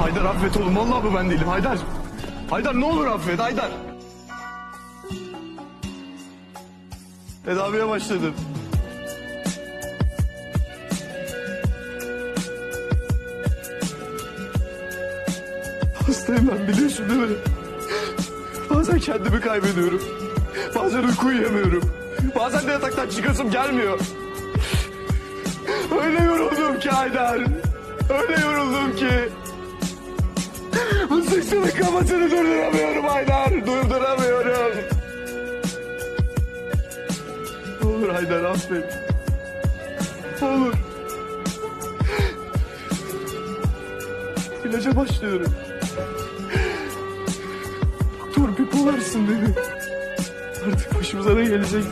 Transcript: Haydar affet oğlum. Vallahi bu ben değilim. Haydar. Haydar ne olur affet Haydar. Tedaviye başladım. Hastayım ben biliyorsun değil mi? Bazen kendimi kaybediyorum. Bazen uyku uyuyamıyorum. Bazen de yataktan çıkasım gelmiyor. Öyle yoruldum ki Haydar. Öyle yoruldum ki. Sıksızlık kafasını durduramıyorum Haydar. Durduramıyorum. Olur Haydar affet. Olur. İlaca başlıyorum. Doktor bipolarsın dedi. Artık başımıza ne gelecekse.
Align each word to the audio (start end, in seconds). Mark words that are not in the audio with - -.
Haydar 0.00 0.24
affet 0.24 0.56
oğlum. 0.56 0.76
Vallahi 0.76 1.04
bu 1.04 1.14
ben 1.14 1.30
değilim. 1.30 1.48
Haydar. 1.48 1.78
Haydar 2.50 2.80
ne 2.80 2.84
olur 2.84 3.06
affet 3.06 3.38
Haydar. 3.38 3.70
Tedaviye 7.44 7.88
başladım. 7.88 8.34
Hastayım 16.06 16.50
ben 16.52 16.68
biliyorsun 16.68 17.08
değil 17.08 17.20
mi? 17.20 17.36
Bazen 18.70 18.98
kendimi 18.98 19.40
kaybediyorum. 19.40 20.02
Bazen 20.74 21.02
uyku 21.02 21.26
uyuyamıyorum. 21.26 21.82
Bazen 22.36 22.66
de 22.66 22.72
yataktan 22.72 23.08
çıkasım 23.08 23.50
gelmiyor. 23.50 24.00
Öyle 26.04 26.24
yoruldum 26.24 26.80
ki 26.80 26.90
Haydar. 26.90 27.40
Öyle 28.10 28.40
yoruldum 28.40 28.96
ki. 28.96 29.28
Sıksızlık 31.40 31.78
kafasını 31.78 32.30
durduramıyorum 32.30 33.04
Haydar. 33.04 33.66
Durduramıyorum. 33.66 34.84
Olur 37.84 38.08
Haydar 38.08 38.44
affet. 38.44 38.98
Olur. 40.42 40.74
İlaca 44.64 44.96
başlıyorum. 44.96 45.54
Doktor 48.20 48.58
bipolarsın 48.58 49.28
dedi. 49.28 49.54
Artık 50.66 50.98
başımıza 50.98 51.34
ne 51.34 51.44
gelecekse. 51.44 51.90